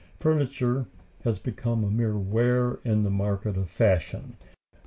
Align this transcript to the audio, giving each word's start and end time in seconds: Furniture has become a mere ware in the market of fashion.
Furniture 0.17 0.87
has 1.25 1.37
become 1.37 1.83
a 1.83 1.91
mere 1.91 2.17
ware 2.17 2.79
in 2.83 3.03
the 3.03 3.11
market 3.11 3.55
of 3.55 3.69
fashion. 3.69 4.35